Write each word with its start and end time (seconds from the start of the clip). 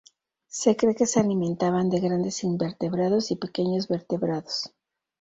Se 0.47 0.75
cree 0.75 0.95
que 0.95 1.05
se 1.05 1.19
alimentaban 1.19 1.91
de 1.91 1.99
grandes 1.99 2.43
invertebrados 2.43 3.29
y 3.29 3.35
pequeños 3.35 3.87
vertebrados. 3.87 4.73